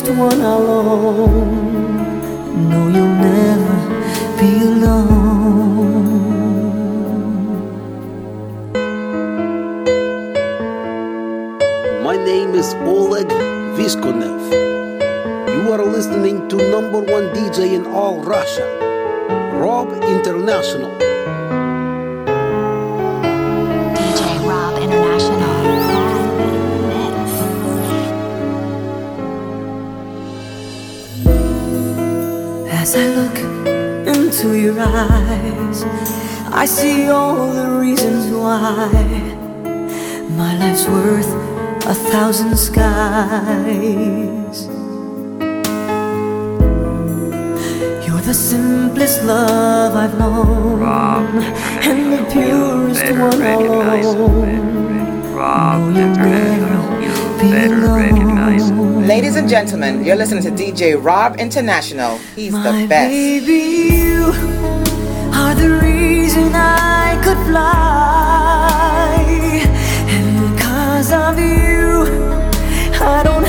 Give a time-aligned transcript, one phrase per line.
[0.00, 1.88] purest one alone.
[2.68, 3.76] No, you'll never
[4.38, 6.02] be alone.
[12.02, 13.28] My name is Oleg
[13.76, 14.50] Viskonev.
[15.48, 18.66] You are listening to number one DJ in all Russia,
[19.54, 20.90] Rob International.
[32.82, 33.38] As I look
[34.08, 35.84] into your eyes,
[36.50, 38.88] I see all the reasons why
[40.30, 41.28] my life's worth
[41.84, 42.88] a thousand skies.
[48.06, 50.82] You're the simplest love I've known,
[51.84, 55.34] and the purest one alone.
[55.34, 62.18] Rob No, you'll never better recognize Ladies and gentlemen, you're listening to DJ Rob International.
[62.36, 63.10] He's My the best.
[63.10, 64.24] baby, you
[65.34, 69.16] are the reason I could fly.
[70.08, 72.04] And because of you,
[73.02, 73.39] I don't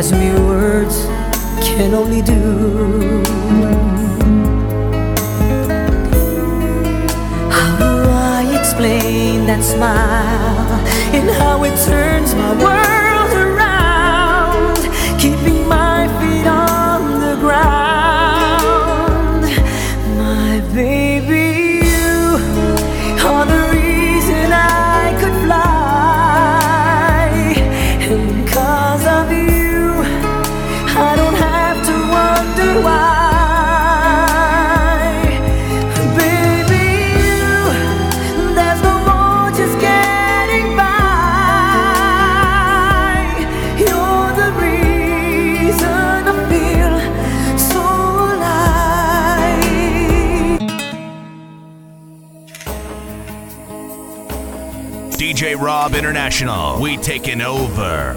[0.00, 1.04] as mere words
[1.60, 2.40] can only do.
[7.50, 10.72] How do I explain that smile
[11.16, 12.99] and how it turns my world
[55.90, 56.80] DJ Rob International.
[56.80, 58.14] We taking over.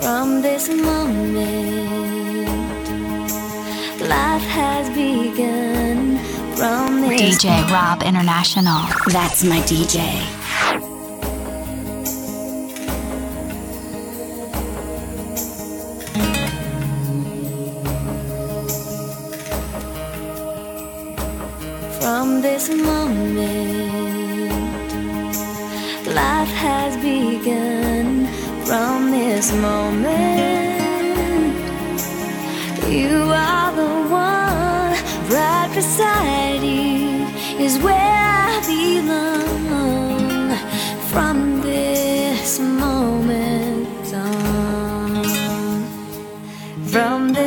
[0.00, 1.38] From this moment,
[4.00, 6.18] life has begun.
[6.56, 8.82] From this DJ Rob International.
[9.06, 10.29] That's my DJ.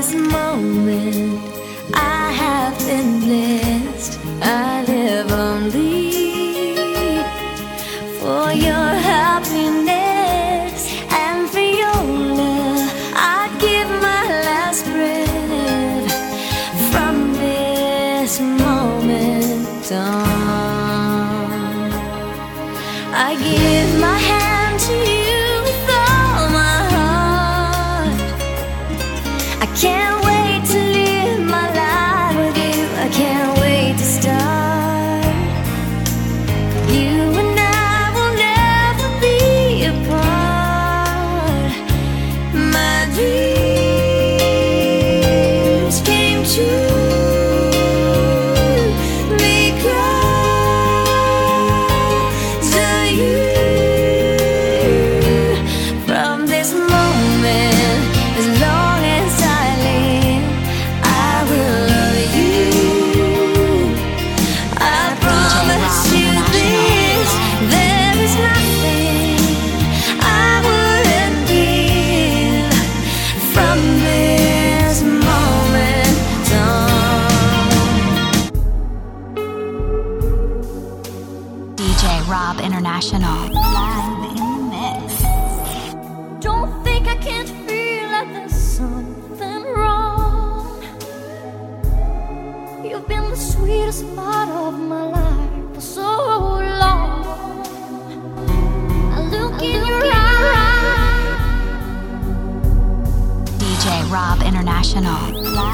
[0.03, 1.39] This moment,
[1.93, 3.52] I have been blessed.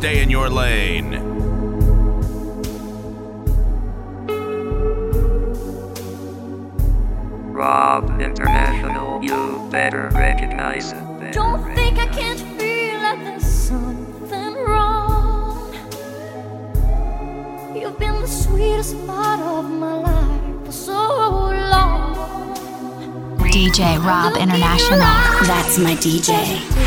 [0.00, 1.12] stay in your lane.
[7.52, 10.94] Rob International, you better recognize it.
[11.20, 11.76] Better Don't recognize.
[11.76, 15.74] think I can't feel like there's something wrong.
[17.76, 22.56] You've been the sweetest part of my life for so long.
[23.52, 25.00] DJ Rob International.
[25.46, 26.79] That's my DJ.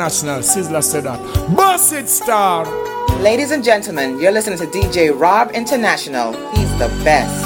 [0.00, 0.38] International.
[0.38, 1.20] Sizzler said that.
[1.54, 2.64] Boss it, star.
[3.20, 6.32] Ladies and gentlemen, you're listening to DJ Rob International.
[6.52, 7.44] He's the best.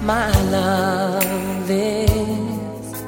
[0.00, 3.04] My love is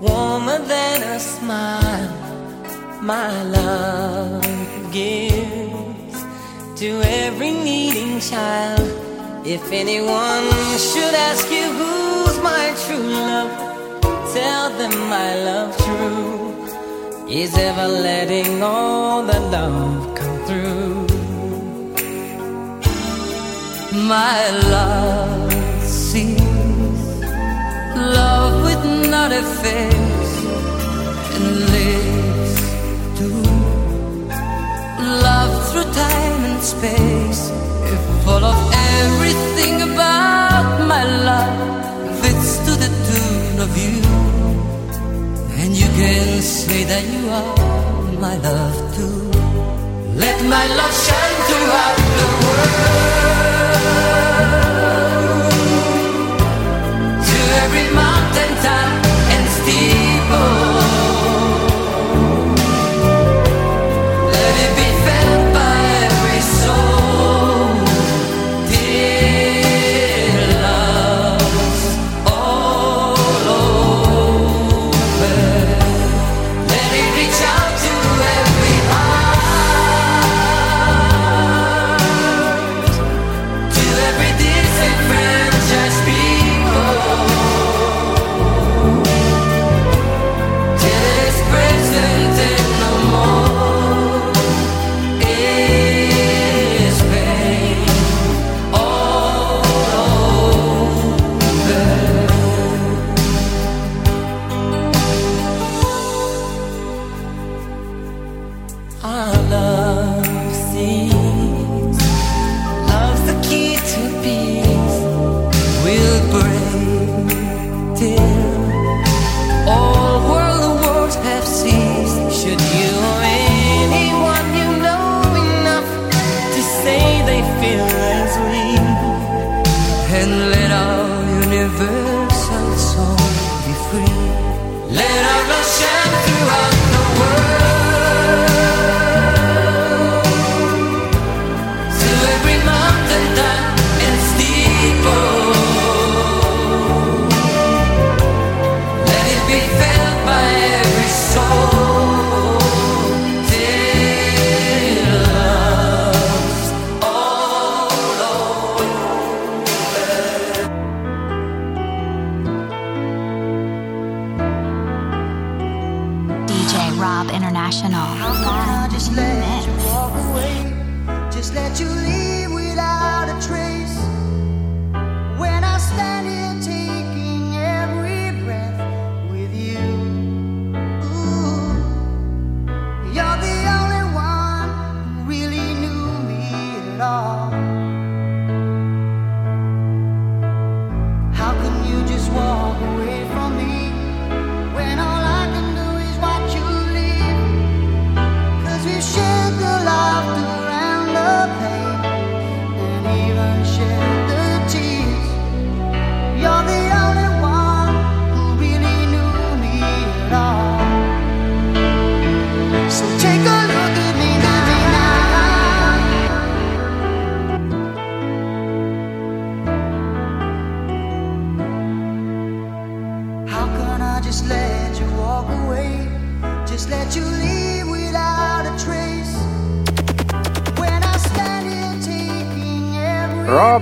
[0.00, 2.16] warmer than a smile.
[3.02, 6.24] My love gives
[6.80, 9.09] to every needing child
[9.42, 13.50] if anyone should ask you who's my true love,
[14.34, 21.06] tell them my love true is ever letting all the love come through.
[24.06, 26.40] My love sees
[27.96, 30.44] love with not a face
[31.34, 32.60] and lives
[33.18, 33.28] to
[35.24, 37.59] love through time and space
[38.44, 41.04] of everything about my
[42.20, 43.96] fits to the tune of you.
[45.60, 49.30] And you can say that you are my love too.
[50.14, 52.74] Let my love shine throughout the world.
[57.28, 58.99] To every mountain top.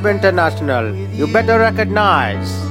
[0.06, 0.94] International.
[0.94, 2.67] You better recognize.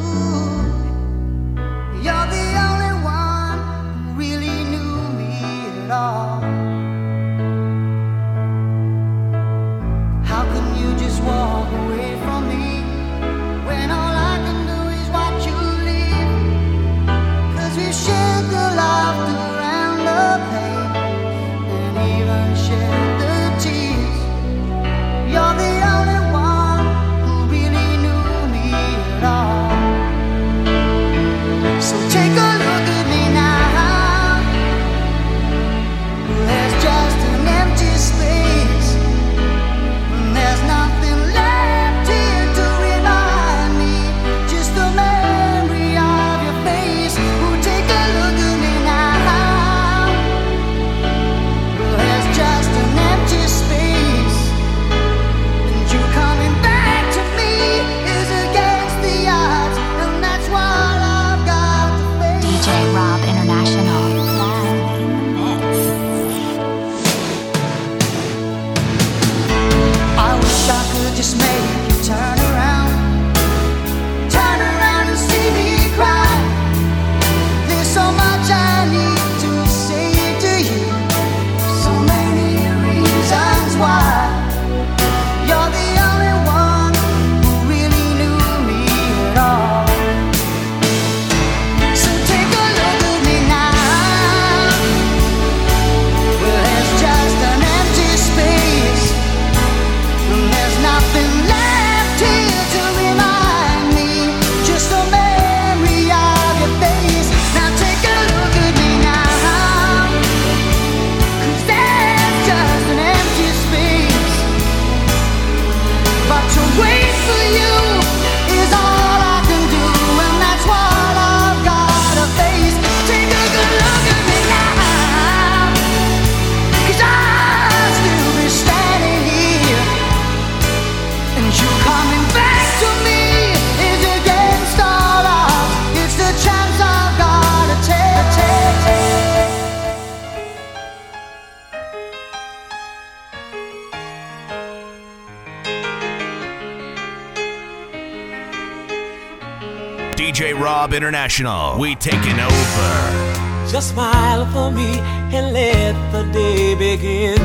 [151.27, 151.77] International.
[151.77, 153.67] We taking over.
[153.69, 154.99] Just smile for me
[155.35, 157.41] and let the day begin.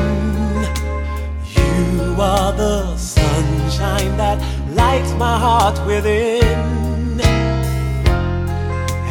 [1.53, 4.39] You are the sunshine that
[4.73, 7.19] lights my heart within.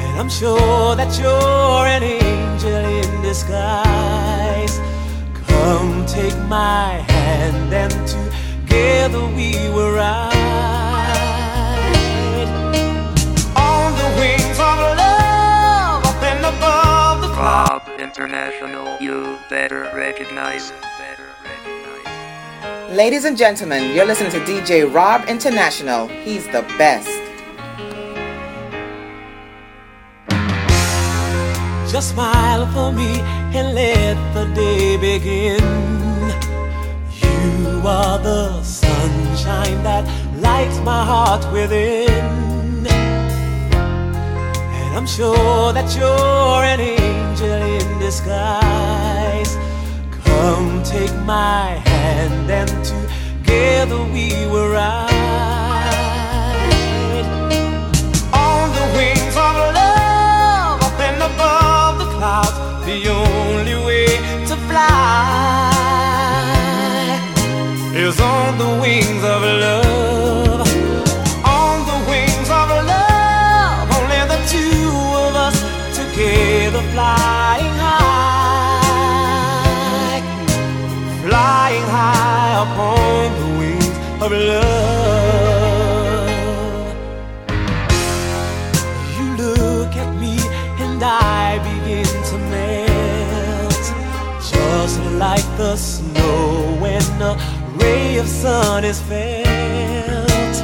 [0.01, 4.81] And I'm sure that you're an angel in disguise.
[5.49, 10.92] Come take my hand and together we will ride
[18.13, 20.77] International, you better recognize it.
[20.99, 26.09] Better recognize Ladies and gentlemen, you're listening to DJ Rob International.
[26.09, 27.09] He's the best.
[31.91, 33.21] Just smile for me
[33.57, 35.63] and let the day begin.
[37.23, 40.05] You are the sunshine that
[40.37, 42.52] lights my heart within.
[44.95, 49.57] I'm sure that you're an angel in disguise.
[50.25, 55.09] Come take my hand and together we will ride
[58.35, 62.53] on the wings of love up and above the clouds.
[62.85, 64.07] The only way
[64.49, 65.73] to fly
[67.95, 69.92] is on the wings of love.
[82.63, 84.71] Upon the wings of love.
[89.15, 90.37] You look at me
[90.85, 93.85] and I begin to melt,
[94.53, 97.33] just like the snow when a
[97.81, 100.57] ray of sun is felt.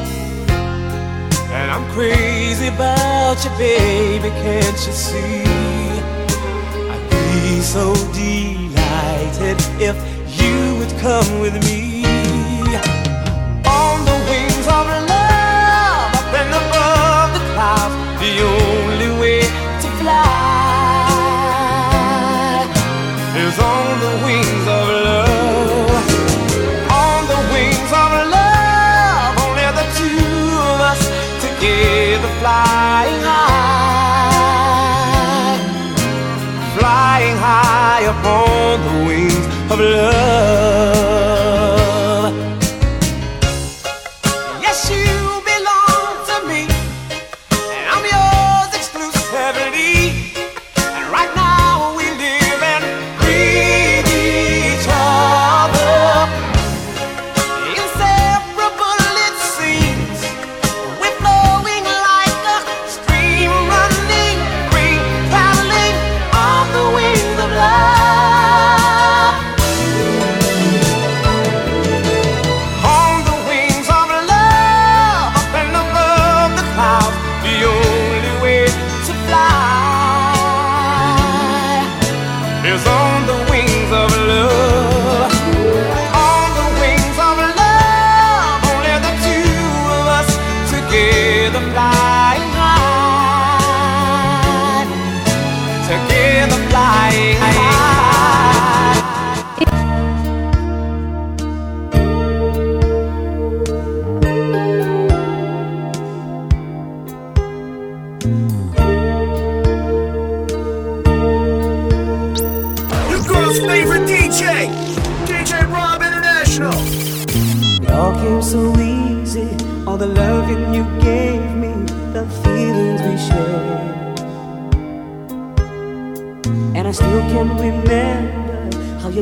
[1.59, 5.43] And I'm crazy about you, baby, can't you see?
[6.93, 10.18] I'd be so delighted if
[10.97, 11.98] come with me.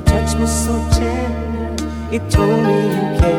[0.07, 1.85] You me so tender.
[2.12, 3.36] It told me you cared.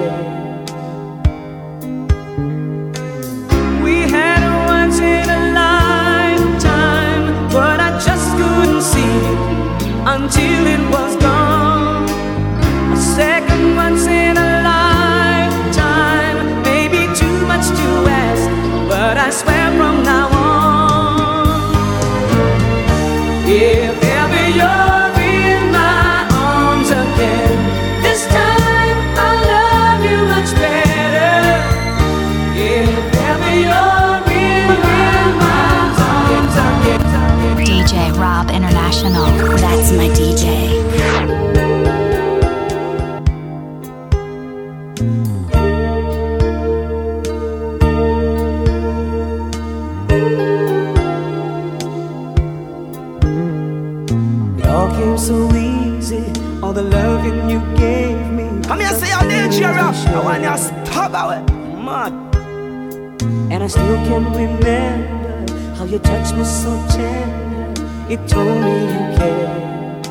[63.67, 67.73] I still can remember how your touch was so tender.
[68.09, 70.07] It told me you cared.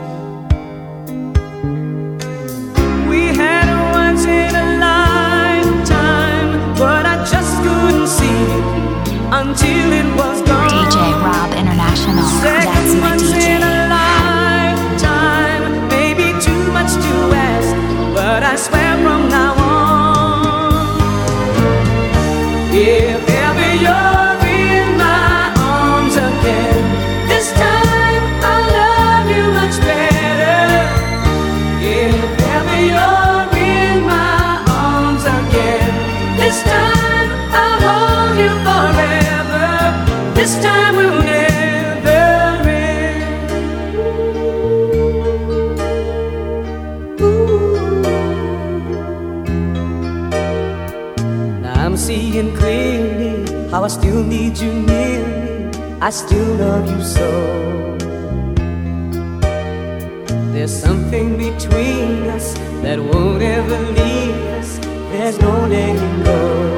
[3.09, 8.65] We had a once in a lifetime, but I just couldn't see it
[9.33, 10.69] until it was gone.
[10.69, 12.25] DJ Rob International.
[12.43, 13.66] Second That's my DJ.
[54.17, 55.99] still need you near me.
[56.01, 57.29] I still love you so.
[60.53, 64.79] There's something between us that won't ever leave us.
[65.13, 66.76] There's no letting go.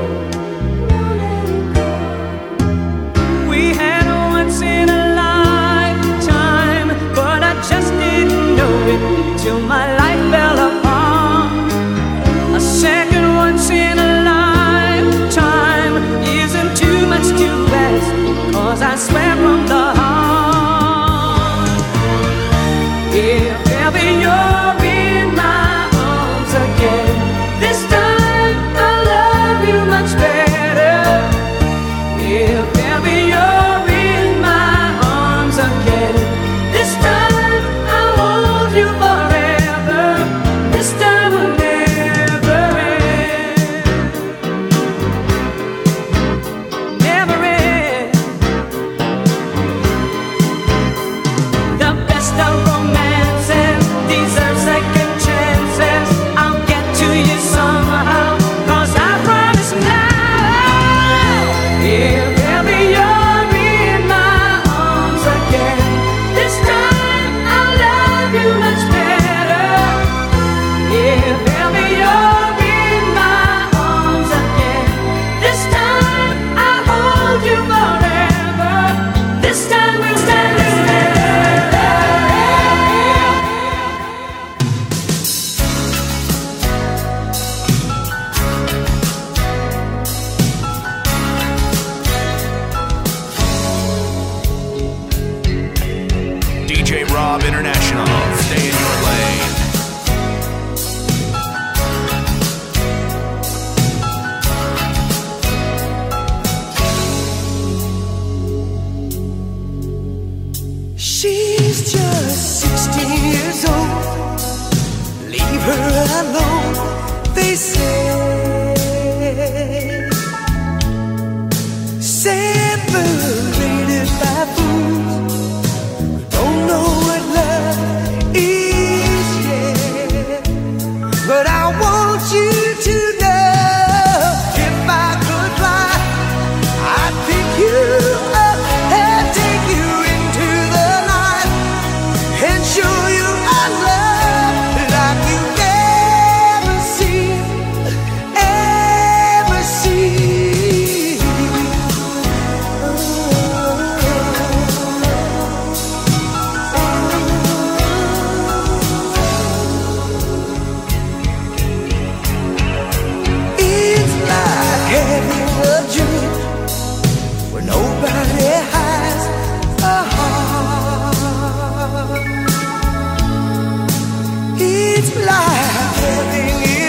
[175.11, 175.25] this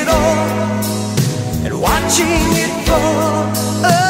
[0.02, 2.28] it all and watching
[2.64, 4.09] it fall.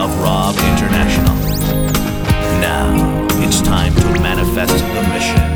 [0.00, 1.36] of Rob International.
[2.60, 5.54] Now it's time to manifest the mission.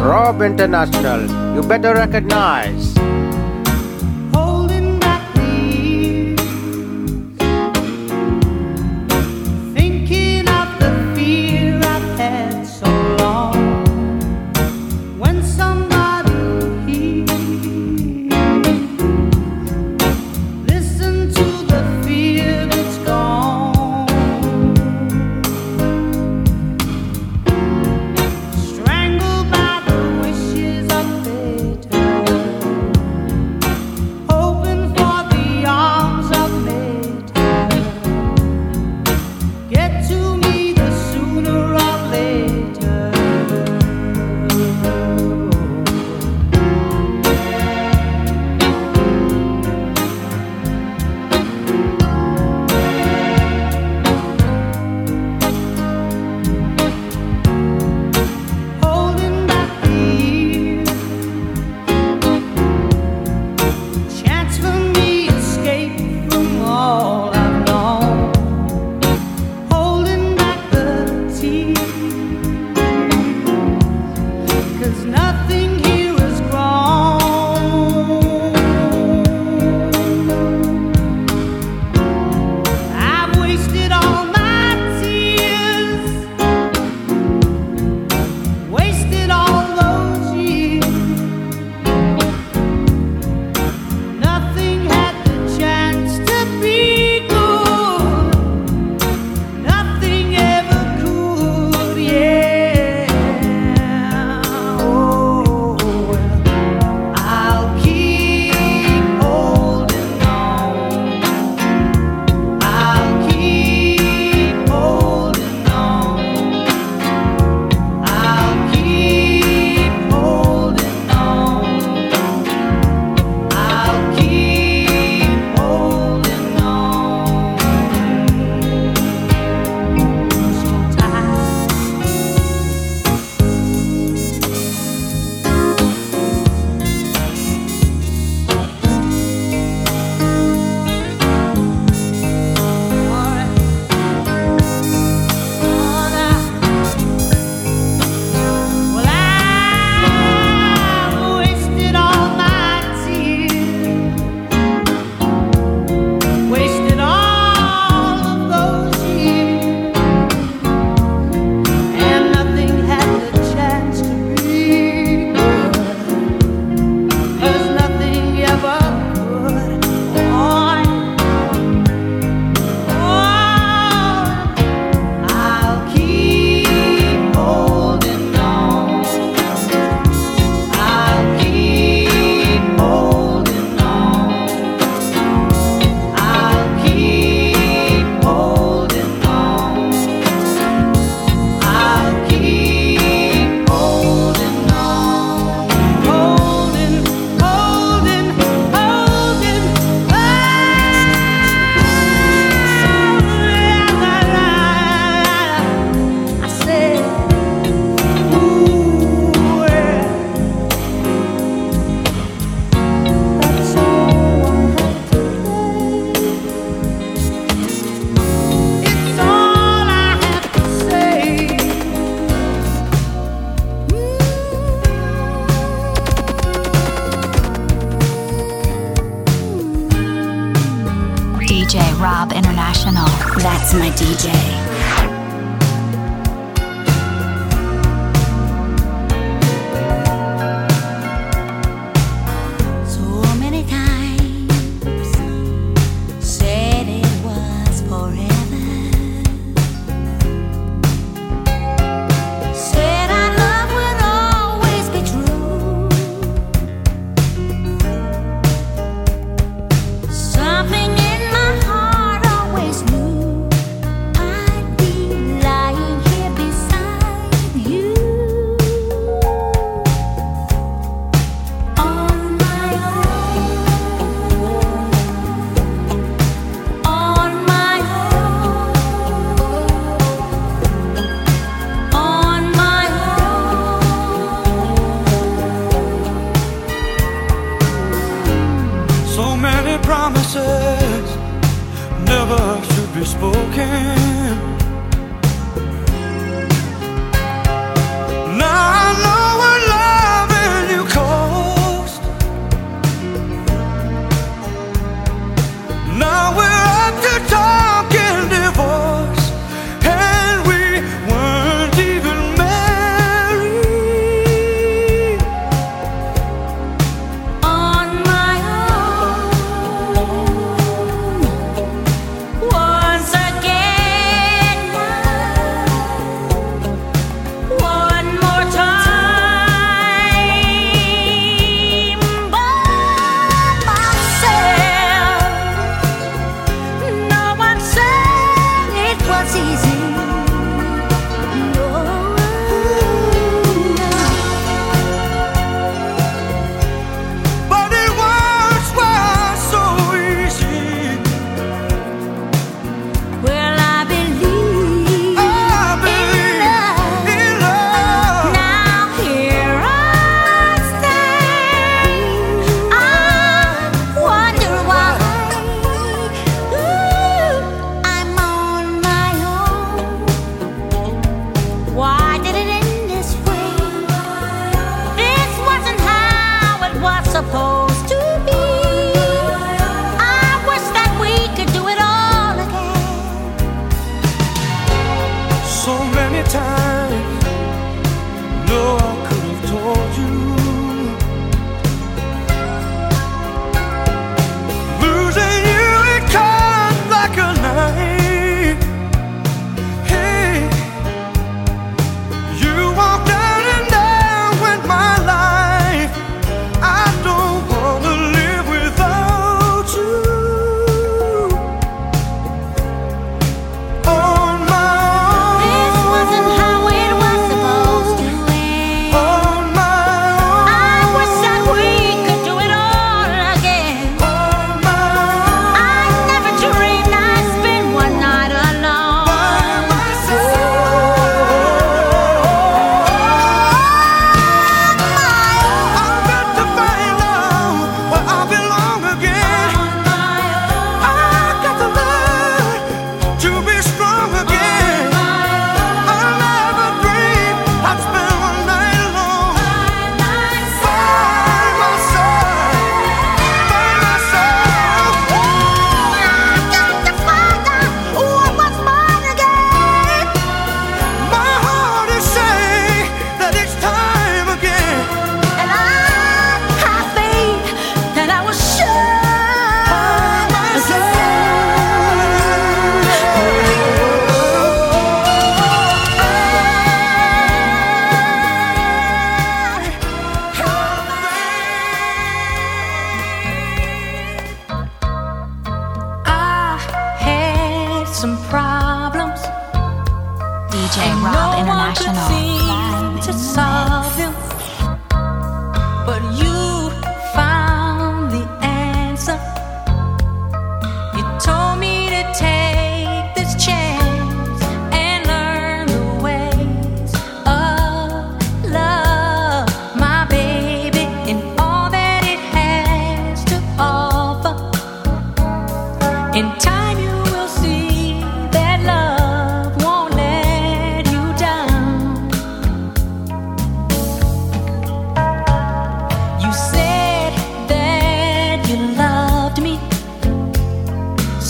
[0.00, 1.20] Rob International,
[1.54, 2.92] you better recognize.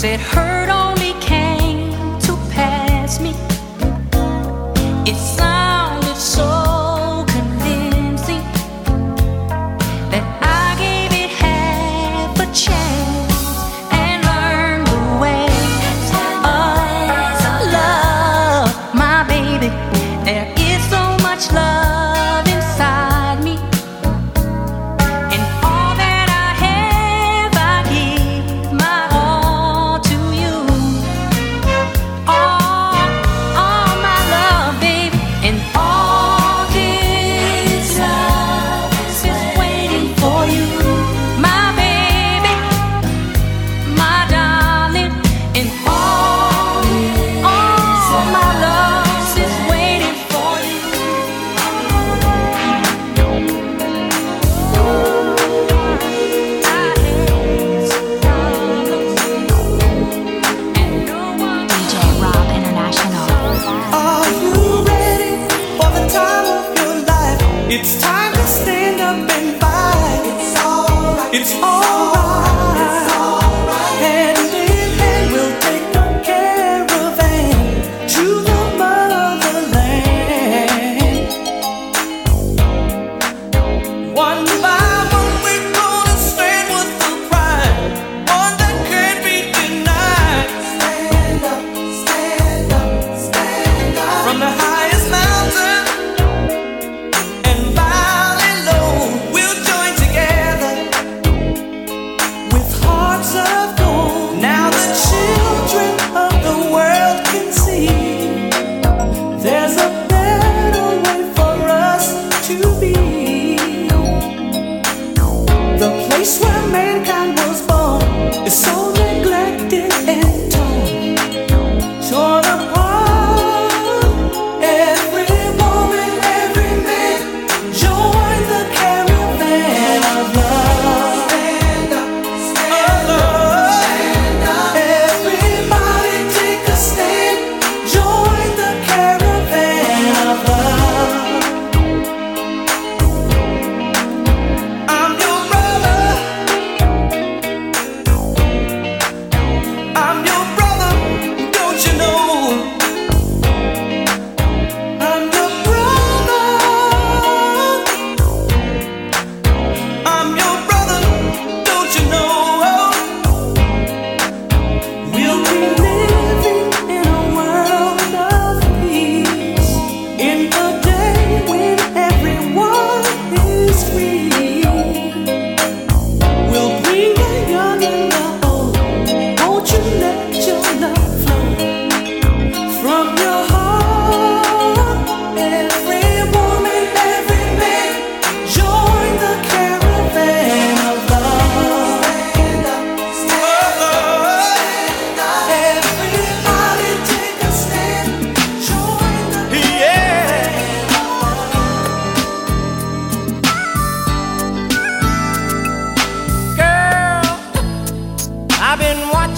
[0.03, 0.62] it hurt?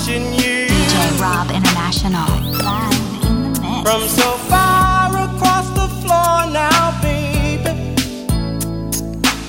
[0.05, 0.67] watching you.
[0.67, 2.27] DJ Rob International.
[3.83, 7.95] From so far across the floor now, baby.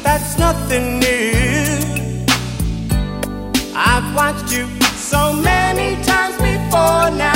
[0.03, 2.27] That's nothing new.
[3.75, 7.36] I've watched you so many times before now.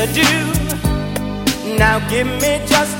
[0.00, 1.76] I do.
[1.76, 2.97] Now give me just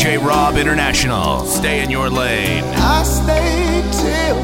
[0.00, 1.44] DJ Rob International.
[1.44, 2.64] Stay in your lane.
[2.64, 4.40] I stay till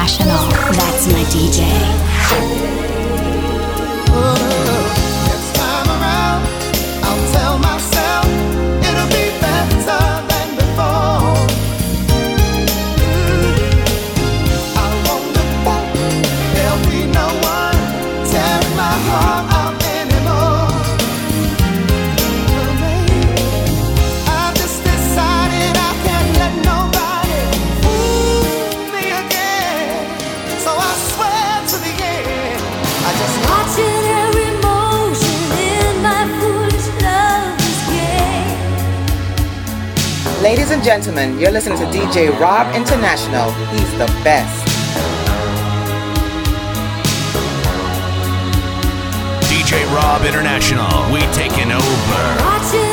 [0.00, 0.48] International.
[0.72, 1.89] That's my DJ.
[40.80, 43.50] and gentlemen, you're listening to DJ Rob International.
[43.70, 44.66] He's the best.
[49.50, 52.89] DJ Rob International, we taking over.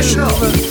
[0.00, 0.69] professional.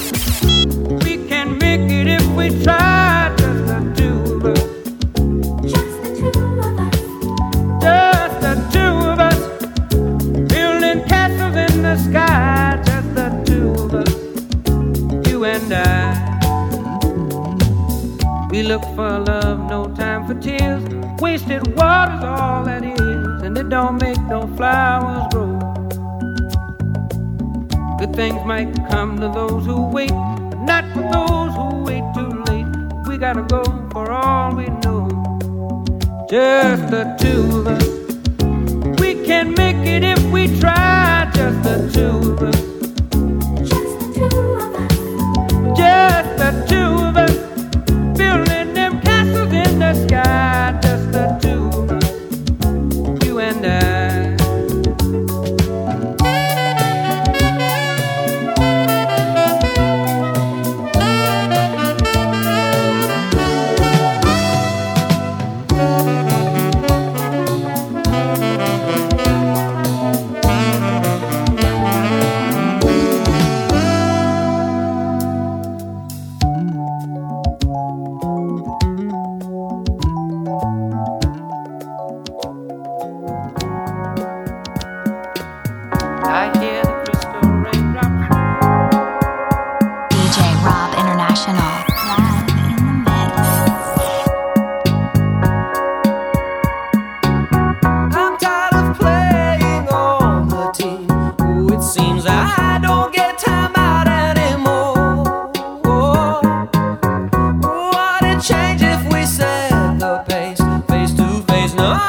[111.79, 112.08] No.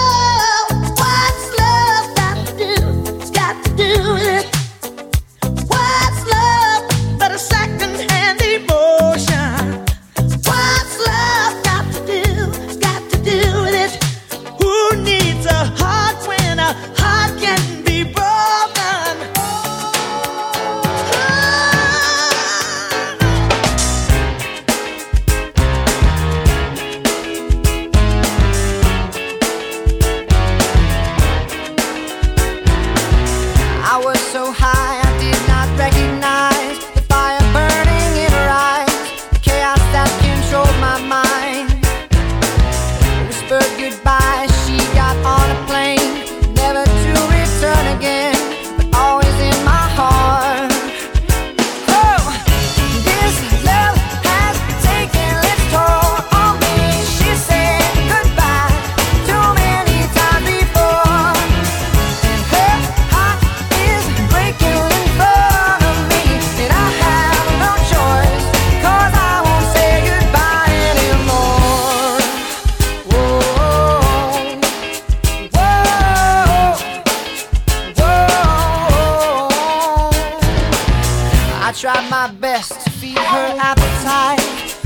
[81.81, 84.39] try my best to feed her appetite,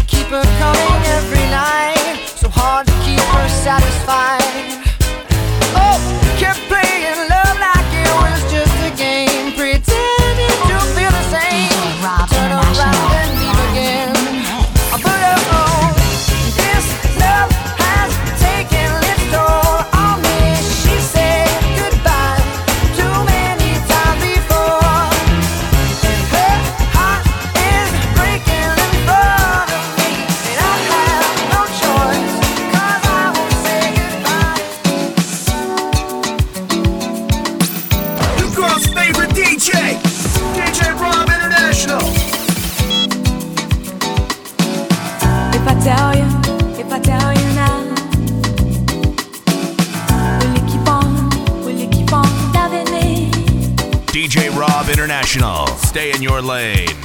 [0.08, 0.95] keep her coming.
[55.78, 57.05] Stay in your lane.